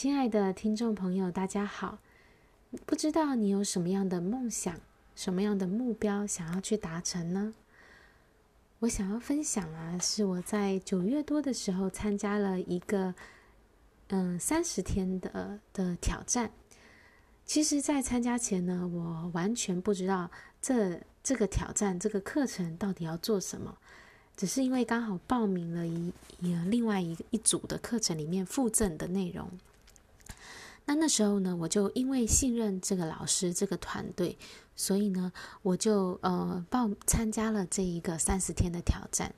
[0.00, 1.98] 亲爱的听众朋友，大家好。
[2.86, 4.80] 不知道你有什么样的梦想，
[5.16, 7.52] 什么样的目标想要去达成呢？
[8.78, 13.12] 我想要分享啊，是我在九月多的时候参加了一个
[14.10, 16.52] 嗯三十天的的挑战。
[17.44, 20.30] 其实，在参加前呢，我完全不知道
[20.62, 23.76] 这这个挑战这个课程到底要做什么，
[24.36, 29.50] 只是因为刚好报名了一一另外一一组的课程里面附赠的内容。
[30.88, 34.38] 那那时候呢，我就因为信任这个老师、这个团队，
[34.74, 35.30] 所以呢，
[35.60, 39.34] 我就呃报参加了这一个三十天的挑战。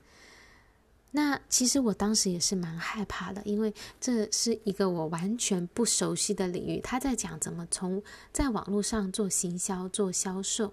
[1.11, 6.79] 那其实我当时也是蛮害怕的，因为这是一个我完全不熟悉的领域。
[6.79, 8.01] 他在讲怎么从
[8.33, 10.73] 在网络上做行销、做销售。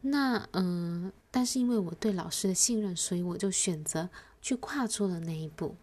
[0.00, 4.08] 那嗯、但是因为我对老师的信任，所以我就选择
[4.40, 5.76] 去跨出了那一步。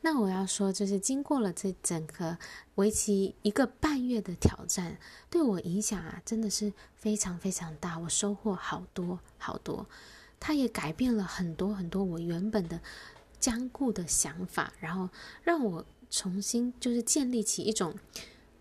[0.00, 2.38] 那我要说，就是经过了这整个
[2.76, 4.96] 为期一个半月的挑战，
[5.28, 7.98] 对我影响啊，真的是非常非常大。
[7.98, 9.86] 我收获好多好多，
[10.38, 12.80] 它也改变了很多很多我原本的
[13.40, 15.10] 僵固的想法，然后
[15.42, 17.92] 让我重新就是建立起一种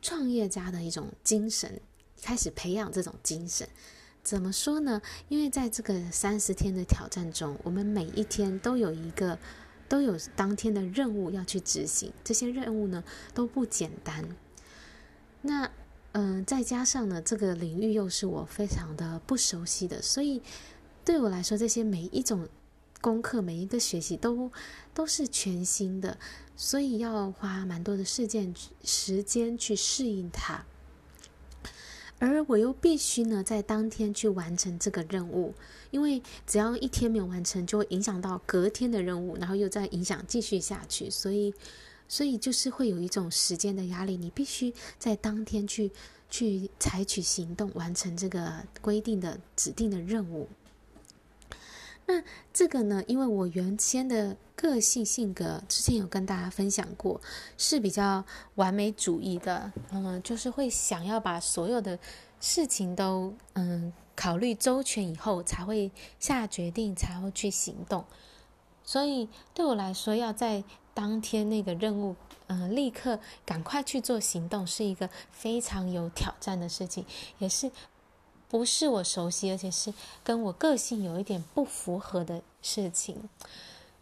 [0.01, 1.79] 创业家的一种精神，
[2.19, 3.69] 开始培养这种精神。
[4.23, 4.99] 怎么说呢？
[5.29, 9.37] 因为在这个三十天的挑战中，我们每一天都有一个。
[9.87, 14.27] 都有当天的任务要去执行，这些任务呢都不简单。
[15.41, 15.69] 那
[16.13, 20.41] 嗯、再加上呢，这个领域又是我非常的不熟悉的，所以
[21.05, 22.47] 对我来说，这些每一种
[23.01, 24.51] 功课、每一个学习都
[24.95, 26.17] 都是全新的，
[26.55, 28.51] 所以要花蛮多的时间
[28.83, 30.65] 时间去适应它。
[32.19, 35.53] 而我又必须呢，在当天去完成这个任务，
[35.91, 41.53] 因为只要一天没有完成，就会影响到隔天的任务，然后又在影响继续下去，所以，
[42.07, 45.91] 所以就是会有一种时间的压力，你必须在当天去
[46.29, 50.47] 去采取行动，完成这个规定的指定的任务。
[52.09, 52.23] 那
[52.53, 57.19] 这个呢，因为我原先的个性性格，之前有跟大家分享过，
[57.57, 58.23] 是比较
[58.55, 61.99] 完美主义的，嗯，就是会想要把所有的
[62.39, 68.05] 事情都嗯考虑周全以后才会下决定，才会去行动。
[68.85, 70.63] 所以对我来说，要在
[70.93, 72.15] 当天那个任务，
[72.47, 77.05] 嗯，立刻赶快去做行动，是一个非常有挑战的事情，
[77.39, 77.69] 也是。
[78.49, 79.93] 不是我熟悉，而且是
[80.23, 83.29] 跟我个性有一点不符合的事情。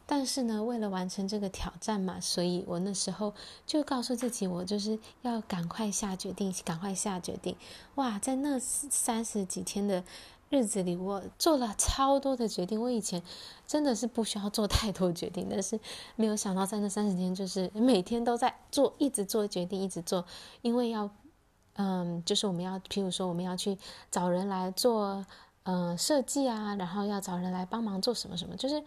[0.08, 3.34] 但是呢，为了完成这个挑战嘛，所以我那时候
[3.66, 7.56] 就告诉自己，我就是要赶快下决定，赶快下决定。
[7.96, 10.04] 哇，在那三十几天的
[10.52, 12.80] 日子里，我做了超多的决定。
[12.80, 13.24] 我以前
[13.66, 15.80] 真的是不需要做太多决定，但是
[16.16, 20.24] 没有想到在那三十天，就是每天都在做，一直做决定，一直做，
[20.62, 21.10] 因为要。
[21.78, 23.78] 嗯，就是我们要，譬如说，我们要去
[24.10, 25.26] 找人来做，
[25.64, 28.82] 嗯，设计啊，然后要找人来帮忙做什么什么，就是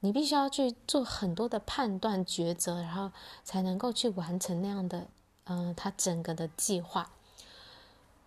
[0.00, 3.10] 你必须要去做很多的判断抉择，然后
[3.44, 5.06] 才能够去完成那样的，
[5.44, 7.08] 嗯，他整个的计划。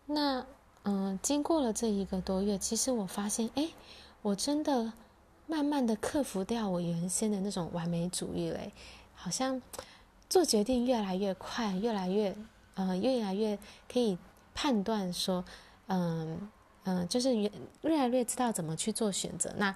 [0.08, 0.46] 那，
[0.84, 3.70] 嗯，经过了这一个多月，其实我发现，哎，
[4.24, 4.94] 我真的
[5.46, 8.72] 慢慢的克服掉我原先的那种完美主义嘞，
[9.14, 9.62] 好像
[10.28, 12.36] 做决定越来越快，越来越。
[12.78, 13.58] 呃，越来越
[13.92, 14.16] 可以
[14.54, 15.44] 判断说，
[15.88, 16.48] 嗯、
[16.84, 17.52] 嗯、就是越
[17.82, 19.52] 越来越知道怎么去做选择。
[19.58, 19.76] 那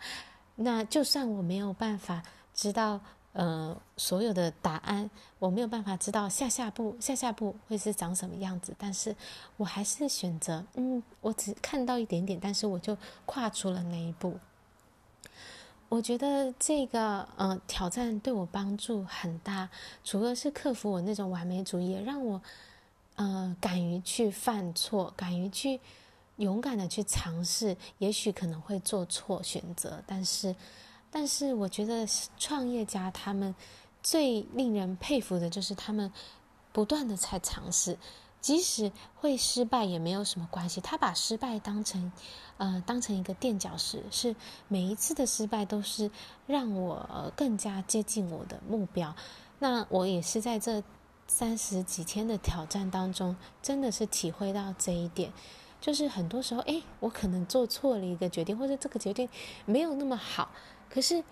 [0.56, 2.22] 那就算我没有办法
[2.54, 3.00] 知道，
[3.34, 9.16] 呃，所有的答案，我没有办法知道下下步下下步会是长什么样子，但是
[9.58, 12.96] 我还是选择，嗯，我只看到一点点，但是我就
[13.26, 14.38] 跨出了那一步。
[15.90, 19.68] 我觉得这个呃挑战对我帮助很大，
[20.04, 22.40] 除了是克服我那种完美主义，让我。
[23.16, 25.80] 呃，敢于去犯错，敢于去
[26.38, 30.56] 勇敢的去尝试，也许可能会做错选择，但是，
[31.12, 32.08] 但是我觉得
[32.40, 33.54] 创业家他们
[34.02, 36.12] 最令人佩服的就是他们
[36.72, 37.96] 不断的在尝试，
[38.40, 42.12] 即使会失败也没有什么关系，他把失败当成
[42.58, 44.36] 呃当成一个垫脚石，是
[44.68, 46.10] 每一次的失败都是
[46.48, 49.14] 让我更加接近我的目标。
[49.60, 50.82] 那我也是在这。
[51.34, 55.32] 三十几天的挑战当中，真的是体会到这一点，
[55.80, 59.30] 就是很多时候，哎，我可能做错了一个决定，或者这个决定
[59.66, 60.52] 没有那么好，
[60.90, 61.24] 可是，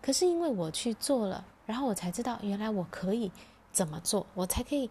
[0.00, 3.32] 可是因为我去做了，然后我才知道原来我可以
[3.72, 4.88] 怎么做，我才可以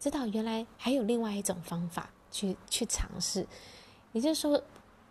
[0.00, 3.46] 知道原来还有另外一种方法去去尝试。
[4.12, 4.62] 也就是说，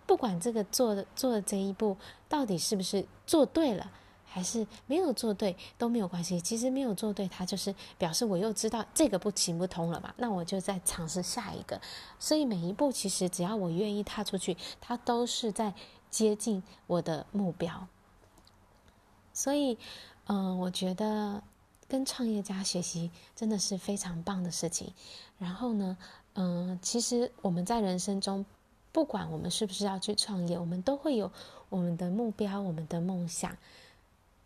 [0.07, 1.95] 不管这个做的做的这一步
[2.27, 3.91] 到底是不是做对了，
[4.35, 6.41] 还是没有做对都没有关系。
[6.41, 11.79] 其实没有做对，它就是表示我又知道这个不行不通了嘛，那我就再尝试下一个。
[12.19, 15.73] 所以每一步其实只要我愿意踏出去，它都是在
[16.09, 17.87] 接近我的目标。
[19.31, 19.77] 所以，
[20.25, 21.41] 嗯、我觉得
[21.87, 24.91] 跟创业家学习真的是非常棒的事情。
[25.37, 25.97] 然后呢，
[26.33, 28.45] 嗯、其实我们在人生中，
[28.91, 31.31] 不管我们是不是要去创业，我们都会有
[31.69, 33.55] 我们的目标、我们的梦想。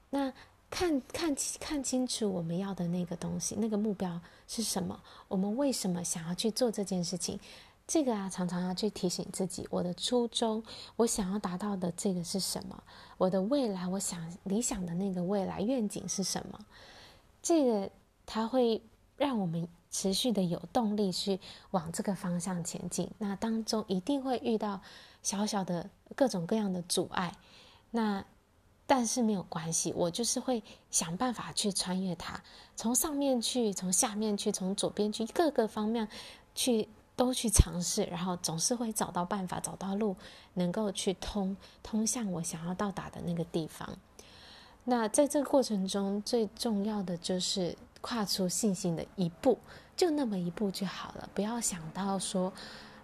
[0.10, 0.32] 那
[0.70, 5.00] 看看看清楚我们要的那个东西，那个目标是什么？
[5.28, 7.40] 我们为什么想要去做这件事情？
[7.88, 10.64] 这个啊，常常要去提醒自己，我的初衷，
[10.96, 12.84] 我想要达到的这个是什么？
[13.18, 16.60] 我的未来，我想理想的那个未来愿景是什么？
[17.42, 17.90] 这个
[18.28, 18.80] 它会
[19.18, 21.40] 让我们持续的有动力去
[21.72, 23.10] 往这个方向前进。
[23.18, 24.80] 那当中一定会遇到
[25.24, 27.36] 小小的各种各样的阻碍，
[27.90, 28.24] 那
[28.90, 32.42] 但是没有关系，我就是会想办法去穿越它，
[32.76, 36.08] 从上面去，从下面去，从左边去，各个方面
[36.56, 36.90] 去。
[37.20, 40.16] 都去尝试，然后总是会找到办法，找到路，
[40.54, 41.54] 能够去通
[41.84, 43.90] 通向我想要到达的那个地方。
[44.86, 49.58] 那在这个过程中，最重要的就是跨出信心的一步，
[49.98, 52.54] 就那么一步就好了，不要想到说。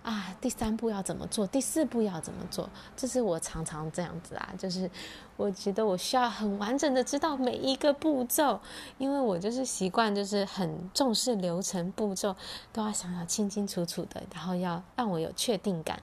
[0.05, 1.47] 啊，第三步要怎么做？
[1.47, 2.69] 第四步要怎么做？
[2.95, 4.87] 这是我常常这样子啊，就是
[5.35, 8.59] 我觉得我需要很完整的知道每一个步骤，
[8.99, 12.35] 因为我就是习惯，就是很重视流程步骤，
[12.71, 15.99] 都要想要清清楚楚的，然后要让我有确定感。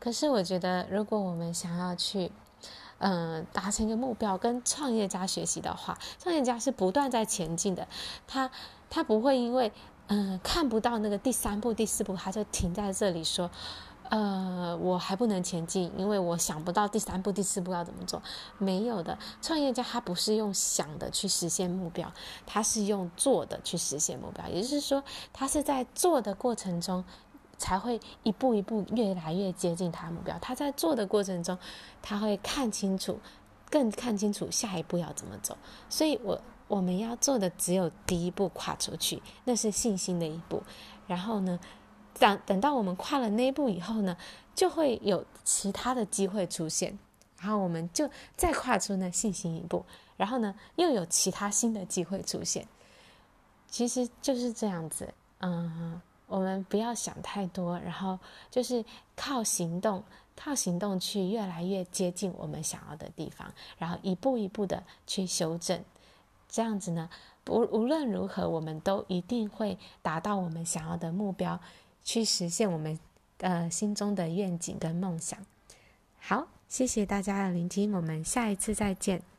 [0.00, 2.32] 可是我觉得，如果我们想要去，
[3.00, 7.86] 嗯、达成一个目标，跟创业家学习的话，创业家是不断在前进的，
[8.26, 8.50] 他
[8.88, 9.70] 他不会因为。
[10.08, 13.50] 嗯，看不到那个第三步、第四步，他就停在这里说
[14.10, 18.20] ：“呃，我还不能前进，因为我想不到第三步、第四步要怎么做。”
[18.58, 22.12] 没有的，创业家他不是用想的去实现目标，
[22.44, 24.46] 他是用做的去实现目标。
[24.48, 25.02] 也就是说，
[25.32, 27.02] 他是在做的过程中，
[27.56, 30.36] 才会一步一步越来越接近他的目标。
[30.40, 31.56] 他在做的过程中，
[32.02, 33.18] 他会看清楚，
[33.72, 35.58] 更看清楚下一步要怎么走。
[35.88, 36.40] 所以我。
[36.68, 40.62] 我们要做的只有第一步跨出去，那是信心的一步。
[41.06, 41.60] 然后呢，
[42.18, 44.16] 等等到我们跨了那一步以后呢，
[44.54, 46.98] 就会有其他的机会出现。
[47.38, 48.08] 然后我们就
[48.38, 49.84] 再跨出那信心一步，
[50.16, 52.66] 然后呢，又有其他新的机会出现。
[53.68, 58.18] 其实就是这样子，嗯，我们不要想太多，然后
[58.50, 58.82] 就是
[59.14, 60.02] 靠行动，
[60.36, 65.82] 靠行动去越来越接近我们想要的地方，然后一步一步的去修正。
[66.48, 67.08] 这样子呢，
[67.44, 71.58] 不无论如何，我们都一定会达到我们想要的目标，
[72.04, 72.98] 去实现我们
[73.38, 75.38] 呃心中的愿景跟梦想。
[76.18, 79.31] 好，谢谢大家的聆听，我们下一次再见。